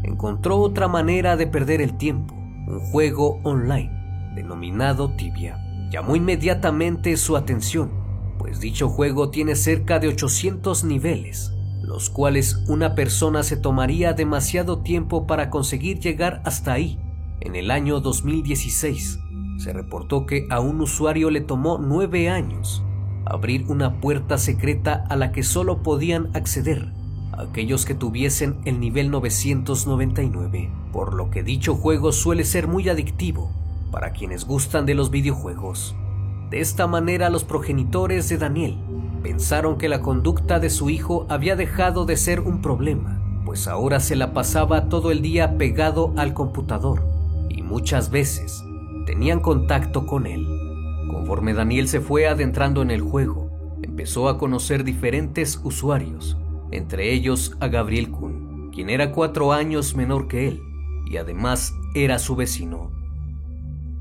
encontró 0.03 0.57
otra 0.57 0.87
manera 0.87 1.37
de 1.37 1.47
perder 1.47 1.81
el 1.81 1.97
tiempo, 1.97 2.35
un 2.67 2.79
juego 2.79 3.39
online 3.43 3.91
denominado 4.35 5.15
Tibia. 5.15 5.57
Llamó 5.91 6.15
inmediatamente 6.15 7.17
su 7.17 7.37
atención, 7.37 7.91
pues 8.39 8.59
dicho 8.59 8.89
juego 8.89 9.29
tiene 9.29 9.55
cerca 9.55 9.99
de 9.99 10.07
800 10.07 10.83
niveles 10.83 11.53
los 11.83 12.09
cuales 12.09 12.63
una 12.67 12.95
persona 12.95 13.43
se 13.43 13.57
tomaría 13.57 14.13
demasiado 14.13 14.79
tiempo 14.79 15.27
para 15.27 15.49
conseguir 15.49 15.99
llegar 15.99 16.41
hasta 16.45 16.73
ahí. 16.73 16.97
En 17.41 17.55
el 17.55 17.71
año 17.71 17.99
2016 17.99 19.19
se 19.57 19.73
reportó 19.73 20.25
que 20.25 20.47
a 20.49 20.59
un 20.61 20.81
usuario 20.81 21.29
le 21.29 21.41
tomó 21.41 21.77
nueve 21.77 22.29
años 22.29 22.83
abrir 23.25 23.65
una 23.67 23.99
puerta 23.99 24.37
secreta 24.37 25.05
a 25.09 25.15
la 25.15 25.31
que 25.31 25.43
solo 25.43 25.83
podían 25.83 26.29
acceder 26.35 26.91
aquellos 27.37 27.85
que 27.85 27.95
tuviesen 27.95 28.57
el 28.65 28.79
nivel 28.79 29.11
999, 29.11 30.69
por 30.91 31.13
lo 31.13 31.29
que 31.29 31.43
dicho 31.43 31.75
juego 31.75 32.11
suele 32.11 32.43
ser 32.43 32.67
muy 32.67 32.89
adictivo 32.89 33.51
para 33.91 34.11
quienes 34.11 34.45
gustan 34.45 34.85
de 34.85 34.95
los 34.95 35.11
videojuegos. 35.11 35.95
De 36.49 36.59
esta 36.59 36.87
manera 36.87 37.29
los 37.29 37.43
progenitores 37.43 38.29
de 38.29 38.37
Daniel 38.37 38.77
pensaron 39.21 39.77
que 39.77 39.89
la 39.89 40.01
conducta 40.01 40.59
de 40.59 40.69
su 40.69 40.89
hijo 40.89 41.25
había 41.29 41.55
dejado 41.55 42.05
de 42.05 42.17
ser 42.17 42.41
un 42.41 42.61
problema, 42.61 43.21
pues 43.45 43.67
ahora 43.67 43.99
se 43.99 44.15
la 44.15 44.33
pasaba 44.33 44.89
todo 44.89 45.11
el 45.11 45.21
día 45.21 45.57
pegado 45.57 46.13
al 46.17 46.33
computador 46.33 47.03
y 47.49 47.61
muchas 47.61 48.09
veces 48.09 48.63
tenían 49.05 49.39
contacto 49.39 50.05
con 50.05 50.27
él. 50.27 50.45
Conforme 51.09 51.53
Daniel 51.53 51.87
se 51.87 52.01
fue 52.01 52.27
adentrando 52.27 52.81
en 52.81 52.91
el 52.91 53.01
juego, 53.01 53.49
empezó 53.81 54.27
a 54.27 54.37
conocer 54.37 54.83
diferentes 54.83 55.59
usuarios, 55.63 56.37
entre 56.73 57.13
ellos 57.13 57.55
a 57.59 57.67
Gabriel 57.67 58.09
Kuhn, 58.09 58.71
quien 58.73 58.89
era 58.89 59.11
cuatro 59.11 59.53
años 59.53 59.95
menor 59.95 60.27
que 60.27 60.47
él 60.47 60.61
y 61.05 61.17
además 61.17 61.75
era 61.93 62.17
su 62.17 62.35
vecino. 62.35 62.91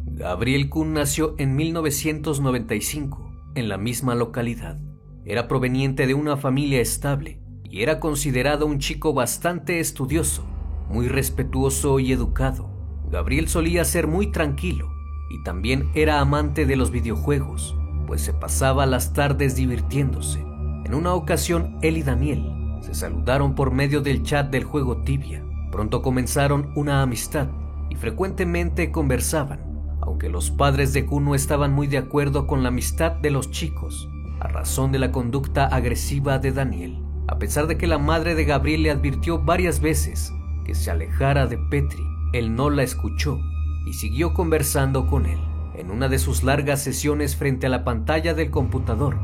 Gabriel 0.06 0.70
Kuhn 0.70 0.94
nació 0.94 1.34
en 1.38 1.54
1995 1.54 3.30
en 3.54 3.68
la 3.68 3.76
misma 3.76 4.14
localidad. 4.14 4.78
Era 5.26 5.48
proveniente 5.48 6.06
de 6.06 6.14
una 6.14 6.38
familia 6.38 6.80
estable 6.80 7.40
y 7.64 7.82
era 7.82 8.00
considerado 8.00 8.64
un 8.66 8.78
chico 8.78 9.12
bastante 9.12 9.78
estudioso, 9.78 10.46
muy 10.88 11.08
respetuoso 11.08 12.00
y 12.00 12.12
educado. 12.12 12.70
Gabriel 13.10 13.48
solía 13.48 13.84
ser 13.84 14.06
muy 14.06 14.32
tranquilo 14.32 14.90
y 15.30 15.42
también 15.44 15.90
era 15.94 16.20
amante 16.20 16.64
de 16.64 16.76
los 16.76 16.90
videojuegos, 16.90 17.76
pues 18.06 18.22
se 18.22 18.32
pasaba 18.32 18.86
las 18.86 19.12
tardes 19.12 19.56
divirtiéndose. 19.56 20.40
En 20.84 20.94
una 20.94 21.12
ocasión, 21.14 21.78
él 21.82 21.98
y 21.98 22.02
Daniel 22.02 22.61
se 22.82 22.94
saludaron 22.94 23.54
por 23.54 23.70
medio 23.70 24.00
del 24.00 24.22
chat 24.24 24.50
del 24.50 24.64
juego 24.64 24.98
Tibia. 24.98 25.44
Pronto 25.70 26.02
comenzaron 26.02 26.72
una 26.74 27.00
amistad 27.00 27.48
y 27.88 27.94
frecuentemente 27.94 28.90
conversaban, 28.90 29.60
aunque 30.00 30.28
los 30.28 30.50
padres 30.50 30.92
de 30.92 31.06
Kuno 31.06 31.34
estaban 31.34 31.72
muy 31.72 31.86
de 31.86 31.98
acuerdo 31.98 32.46
con 32.46 32.62
la 32.62 32.70
amistad 32.70 33.12
de 33.12 33.30
los 33.30 33.50
chicos 33.50 34.08
a 34.40 34.48
razón 34.48 34.90
de 34.90 34.98
la 34.98 35.12
conducta 35.12 35.66
agresiva 35.66 36.40
de 36.40 36.50
Daniel, 36.50 36.98
a 37.28 37.38
pesar 37.38 37.68
de 37.68 37.78
que 37.78 37.86
la 37.86 37.98
madre 37.98 38.34
de 38.34 38.44
Gabriel 38.44 38.82
le 38.82 38.90
advirtió 38.90 39.38
varias 39.38 39.80
veces 39.80 40.32
que 40.64 40.74
se 40.74 40.90
alejara 40.90 41.46
de 41.46 41.58
Petri. 41.58 42.02
Él 42.32 42.56
no 42.56 42.68
la 42.68 42.82
escuchó 42.82 43.40
y 43.86 43.92
siguió 43.92 44.34
conversando 44.34 45.06
con 45.06 45.26
él. 45.26 45.38
En 45.76 45.92
una 45.92 46.08
de 46.08 46.18
sus 46.18 46.42
largas 46.42 46.82
sesiones 46.82 47.36
frente 47.36 47.66
a 47.66 47.70
la 47.70 47.84
pantalla 47.84 48.34
del 48.34 48.50
computador, 48.50 49.20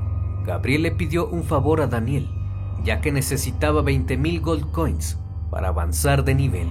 Gabriel 0.47 0.83
le 0.83 0.93
pidió 0.93 1.29
un 1.29 1.43
favor 1.43 1.81
a 1.81 1.88
Daniel, 1.88 2.31
ya 2.85 3.00
que 3.00 3.12
necesitaba 3.12 3.82
20.000 3.82 4.40
gold 4.40 4.70
coins 4.70 5.18
para 5.50 5.68
avanzar 5.68 6.25
de 6.25 6.35
nivel, 6.35 6.68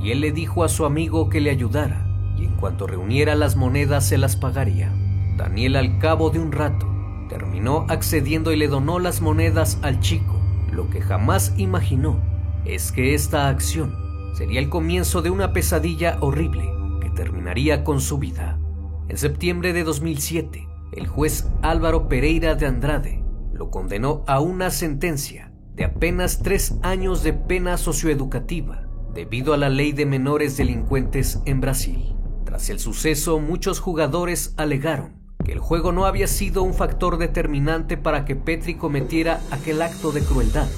y 0.00 0.10
él 0.10 0.20
le 0.20 0.32
dijo 0.32 0.64
a 0.64 0.68
su 0.68 0.84
amigo 0.84 1.28
que 1.28 1.40
le 1.40 1.50
ayudara, 1.50 2.06
y 2.36 2.44
en 2.44 2.56
cuanto 2.56 2.86
reuniera 2.86 3.34
las 3.34 3.56
monedas 3.56 4.06
se 4.06 4.18
las 4.18 4.36
pagaría. 4.36 4.92
Daniel 5.36 5.76
al 5.76 5.98
cabo 5.98 6.30
de 6.30 6.38
un 6.38 6.52
rato 6.52 6.88
terminó 7.28 7.86
accediendo 7.88 8.52
y 8.52 8.56
le 8.56 8.68
donó 8.68 8.98
las 8.98 9.20
monedas 9.20 9.78
al 9.82 10.00
chico. 10.00 10.40
Lo 10.70 10.90
que 10.90 11.00
jamás 11.00 11.54
imaginó 11.56 12.20
es 12.64 12.92
que 12.92 13.14
esta 13.14 13.48
acción 13.48 13.94
sería 14.34 14.60
el 14.60 14.68
comienzo 14.68 15.22
de 15.22 15.30
una 15.30 15.52
pesadilla 15.52 16.18
horrible 16.20 16.68
que 17.00 17.10
terminaría 17.10 17.84
con 17.84 18.00
su 18.00 18.18
vida. 18.18 18.58
En 19.08 19.16
septiembre 19.16 19.72
de 19.72 19.84
2007, 19.84 20.68
el 20.92 21.06
juez 21.06 21.48
Álvaro 21.62 22.08
Pereira 22.08 22.54
de 22.54 22.66
Andrade 22.66 23.23
lo 23.54 23.70
condenó 23.70 24.24
a 24.26 24.40
una 24.40 24.70
sentencia 24.70 25.52
de 25.74 25.84
apenas 25.84 26.40
tres 26.42 26.74
años 26.82 27.22
de 27.22 27.32
pena 27.32 27.78
socioeducativa 27.78 28.86
debido 29.14 29.54
a 29.54 29.56
la 29.56 29.68
ley 29.68 29.92
de 29.92 30.06
menores 30.06 30.56
delincuentes 30.56 31.40
en 31.46 31.60
Brasil. 31.60 32.16
Tras 32.44 32.68
el 32.68 32.80
suceso, 32.80 33.38
muchos 33.38 33.78
jugadores 33.78 34.54
alegaron 34.56 35.22
que 35.44 35.52
el 35.52 35.60
juego 35.60 35.92
no 35.92 36.04
había 36.06 36.26
sido 36.26 36.62
un 36.62 36.74
factor 36.74 37.16
determinante 37.18 37.96
para 37.96 38.24
que 38.24 38.34
Petri 38.34 38.74
cometiera 38.74 39.40
aquel 39.50 39.82
acto 39.82 40.10
de 40.10 40.22
crueldad, 40.22 40.68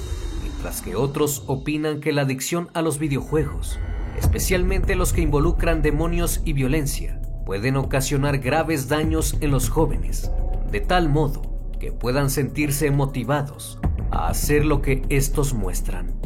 mientras 0.43 0.81
que 0.81 0.95
otros 0.95 1.43
opinan 1.47 1.99
que 1.99 2.11
la 2.11 2.23
adicción 2.23 2.69
a 2.73 2.81
los 2.81 2.99
videojuegos, 2.99 3.79
especialmente 4.19 4.95
los 4.95 5.13
que 5.13 5.21
involucran 5.21 5.81
demonios 5.81 6.41
y 6.45 6.53
violencia, 6.53 7.21
pueden 7.45 7.77
ocasionar 7.77 8.39
graves 8.39 8.87
daños 8.87 9.37
en 9.39 9.51
los 9.51 9.69
jóvenes, 9.69 10.31
de 10.69 10.81
tal 10.81 11.09
modo 11.09 11.56
que 11.79 11.91
puedan 11.91 12.29
sentirse 12.29 12.91
motivados 12.91 13.79
a 14.11 14.27
hacer 14.27 14.65
lo 14.65 14.81
que 14.81 15.03
estos 15.09 15.53
muestran. 15.53 16.19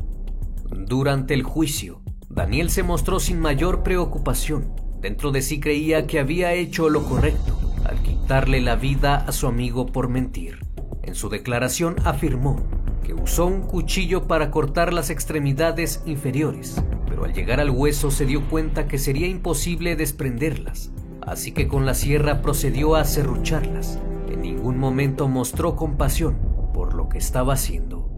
Durante 0.70 1.34
el 1.34 1.43
juicio, 1.43 2.01
Daniel 2.29 2.70
se 2.70 2.84
mostró 2.84 3.20
sin 3.20 3.39
mayor 3.39 3.84
preocupación. 3.84 4.74
Dentro 5.01 5.31
de 5.31 5.41
sí 5.41 5.60
creía 5.60 6.08
que 6.08 6.20
había 6.20 6.53
hecho 6.53 6.89
lo 6.89 7.03
correcto 7.03 7.58
al 7.86 8.01
quitarle 8.01 8.62
la 8.62 8.75
vida 8.75 9.17
a 9.17 9.31
su 9.31 9.48
amigo 9.48 9.86
por 9.86 10.10
mentir. 10.10 10.65
En 11.03 11.15
su 11.15 11.29
declaración 11.29 11.96
afirmó 12.05 12.58
que 13.03 13.13
usó 13.13 13.48
un 13.48 13.62
cuchillo 13.62 14.27
para 14.27 14.51
cortar 14.51 14.93
las 14.93 15.10
extremidades 15.10 16.03
inferiores, 16.05 16.81
pero 17.08 17.25
al 17.25 17.34
llegar 17.34 17.60
al 17.60 17.72
hueso 17.72 18.12
se 18.12 18.25
dio 18.25 18.48
cuenta 18.48 18.88
que 18.88 18.98
sería 18.98 19.27
imposible 19.27 19.96
desprenderlas, 19.96 20.91
así 21.22 21.51
que 21.51 21.67
con 21.67 21.86
la 21.86 21.96
sierra 21.96 22.41
procedió 22.41 22.96
a 22.96 23.03
serrucharlas. 23.03 24.00
En 24.32 24.42
ningún 24.42 24.78
momento 24.78 25.28
mostró 25.28 25.76
compasión 25.76 26.38
por 26.74 26.94
lo 26.94 27.10
que 27.10 27.18
estaba 27.18 27.54
haciendo. 27.54 28.10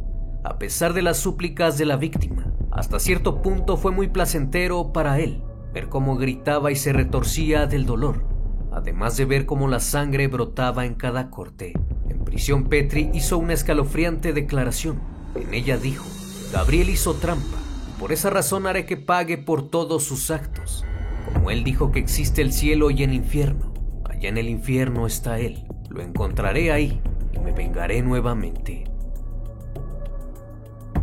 A 0.43 0.57
pesar 0.59 0.93
de 0.93 1.01
las 1.01 1.17
súplicas 1.17 1.77
de 1.77 1.85
la 1.85 1.97
víctima, 1.97 2.53
hasta 2.71 2.99
cierto 2.99 3.41
punto 3.41 3.77
fue 3.77 3.91
muy 3.91 4.07
placentero 4.07 4.93
para 4.93 5.19
él 5.19 5.43
ver 5.73 5.89
cómo 5.89 6.17
gritaba 6.17 6.71
y 6.71 6.75
se 6.75 6.93
retorcía 6.93 7.65
del 7.65 7.85
dolor 7.85 8.33
además 8.73 9.15
de 9.17 9.25
ver 9.25 9.45
cómo 9.45 9.67
la 9.67 9.79
sangre 9.79 10.27
brotaba 10.27 10.85
en 10.85 10.95
cada 10.95 11.29
corte. 11.29 11.73
En 12.09 12.25
prisión 12.25 12.65
Petri 12.65 13.09
hizo 13.13 13.37
una 13.37 13.53
escalofriante 13.53 14.33
declaración. 14.33 14.99
En 15.35 15.53
ella 15.53 15.77
dijo, 15.77 16.05
Gabriel 16.51 16.89
hizo 16.89 17.13
trampa, 17.15 17.57
por 17.99 18.11
esa 18.11 18.29
razón 18.29 18.67
haré 18.67 18.85
que 18.85 18.97
pague 18.97 19.37
por 19.37 19.69
todos 19.69 20.03
sus 20.03 20.31
actos. 20.31 20.85
Como 21.31 21.51
él 21.51 21.63
dijo 21.63 21.91
que 21.91 21.99
existe 21.99 22.41
el 22.41 22.51
cielo 22.51 22.89
y 22.91 23.03
el 23.03 23.13
infierno, 23.13 23.73
allá 24.09 24.29
en 24.29 24.37
el 24.37 24.49
infierno 24.49 25.05
está 25.05 25.39
él. 25.39 25.65
Lo 25.93 26.01
encontraré 26.01 26.71
ahí 26.71 26.99
y 27.33 27.39
me 27.39 27.53
vengaré 27.53 28.01
nuevamente. 28.01 28.83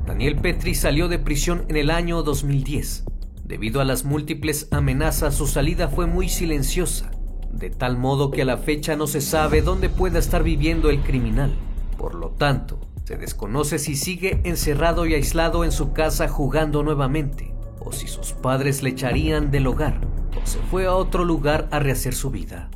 Daniel 0.05 0.37
Petri 0.37 0.75
salió 0.75 1.09
de 1.09 1.19
prisión 1.19 1.65
en 1.69 1.77
el 1.77 1.91
año 1.91 2.23
2010. 2.23 3.05
Debido 3.45 3.81
a 3.81 3.85
las 3.85 4.05
múltiples 4.05 4.69
amenazas, 4.71 5.35
su 5.35 5.47
salida 5.47 5.89
fue 5.89 6.07
muy 6.07 6.29
silenciosa 6.29 7.11
de 7.53 7.71
tal 7.71 7.99
modo 7.99 8.31
que 8.31 8.43
a 8.43 8.45
la 8.45 8.57
fecha 8.57 8.97
no 8.97 9.07
se 9.07 9.21
sabe 9.21 9.63
dónde 9.63 9.89
pueda 9.89 10.19
estar 10.19 10.43
viviendo 10.43 10.91
el 10.91 11.03
criminal. 11.03 11.53
Por 11.99 12.15
lo 12.15 12.31
tanto, 12.31 12.81
se 13.05 13.17
desconoce 13.17 13.79
si 13.79 13.97
sigue 13.97 14.41
encerrado 14.45 15.07
y 15.07 15.15
aislado 15.15 15.65
en 15.65 15.73
su 15.73 15.93
casa 15.93 16.29
jugando 16.29 16.83
nuevamente, 16.83 17.53
o 17.81 17.93
si 17.93 18.07
sus 18.07 18.33
padres 18.33 18.83
le 18.83 18.91
echarían 18.91 19.51
del 19.51 19.67
hogar, 19.67 20.01
o 20.41 20.47
se 20.47 20.59
fue 20.71 20.87
a 20.87 20.95
otro 20.95 21.25
lugar 21.25 21.69
a 21.71 21.81
rehacer 21.81 22.15
su 22.15 22.31
vida. 22.31 22.71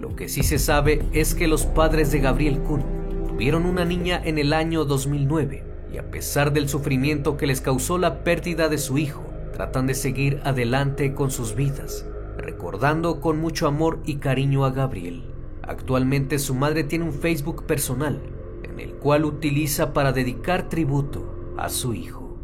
Lo 0.00 0.16
que 0.16 0.28
sí 0.28 0.42
se 0.42 0.58
sabe 0.58 1.04
es 1.12 1.34
que 1.34 1.48
los 1.48 1.66
padres 1.66 2.10
de 2.10 2.20
Gabriel 2.20 2.60
Kuhn 2.60 2.82
tuvieron 3.28 3.66
una 3.66 3.84
niña 3.84 4.20
en 4.24 4.38
el 4.38 4.52
año 4.52 4.84
2009 4.84 5.64
y 5.92 5.98
a 5.98 6.10
pesar 6.10 6.52
del 6.52 6.68
sufrimiento 6.68 7.36
que 7.36 7.46
les 7.46 7.60
causó 7.60 7.98
la 7.98 8.24
pérdida 8.24 8.68
de 8.68 8.78
su 8.78 8.98
hijo, 8.98 9.24
tratan 9.52 9.86
de 9.86 9.94
seguir 9.94 10.40
adelante 10.44 11.14
con 11.14 11.30
sus 11.30 11.54
vidas 11.54 12.04
recordando 12.38 13.20
con 13.20 13.40
mucho 13.40 13.66
amor 13.66 14.00
y 14.04 14.16
cariño 14.16 14.64
a 14.64 14.70
Gabriel. 14.70 15.24
Actualmente 15.62 16.38
su 16.38 16.54
madre 16.54 16.84
tiene 16.84 17.04
un 17.04 17.12
Facebook 17.12 17.64
personal, 17.66 18.22
en 18.62 18.80
el 18.80 18.94
cual 18.94 19.24
utiliza 19.24 19.92
para 19.92 20.12
dedicar 20.12 20.68
tributo 20.68 21.54
a 21.58 21.68
su 21.68 21.92
hijo. 21.92 22.36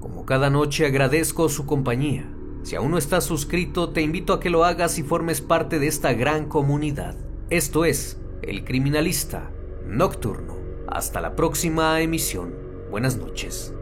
Como 0.00 0.26
cada 0.26 0.50
noche 0.50 0.86
agradezco 0.86 1.48
su 1.48 1.66
compañía. 1.66 2.30
Si 2.62 2.76
aún 2.76 2.92
no 2.92 2.98
estás 2.98 3.24
suscrito, 3.24 3.90
te 3.90 4.02
invito 4.02 4.32
a 4.32 4.40
que 4.40 4.50
lo 4.50 4.64
hagas 4.64 4.98
y 4.98 5.02
formes 5.02 5.40
parte 5.40 5.78
de 5.78 5.88
esta 5.88 6.12
gran 6.12 6.46
comunidad. 6.48 7.16
Esto 7.50 7.84
es 7.84 8.18
El 8.42 8.64
Criminalista 8.64 9.50
Nocturno. 9.86 10.56
Hasta 10.86 11.20
la 11.20 11.34
próxima 11.34 12.00
emisión. 12.00 12.54
Buenas 12.90 13.16
noches. 13.16 13.74